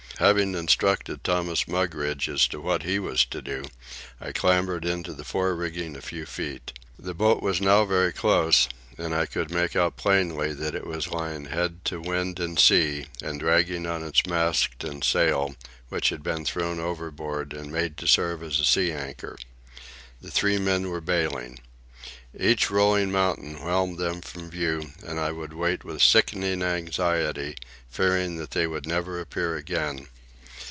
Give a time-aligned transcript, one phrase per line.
[0.19, 3.63] Having instructed Thomas Mugridge as to what he was to do,
[4.19, 6.73] I clambered into the fore rigging a few feet.
[6.99, 8.69] The boat was now very close,
[8.99, 13.07] and I could make out plainly that it was lying head to wind and sea
[13.19, 15.55] and dragging on its mast and sail,
[15.89, 19.39] which had been thrown overboard and made to serve as a sea anchor.
[20.21, 21.57] The three men were bailing.
[22.39, 27.57] Each rolling mountain whelmed them from view, and I would wait with sickening anxiety,
[27.89, 30.07] fearing that they would never appear again.